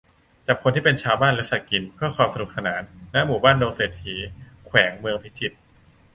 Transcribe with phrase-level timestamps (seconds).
[0.47, 2.81] จับคนที่เป็นชาวบ้านและสัตว์กินเพื่อความสนุกสนาน
[3.13, 4.15] ณ หมู่บ้านดงเศรษฐี
[4.65, 5.57] แขวงเมืองพิจิตร